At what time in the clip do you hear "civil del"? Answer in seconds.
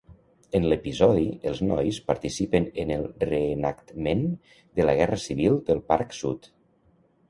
5.31-5.89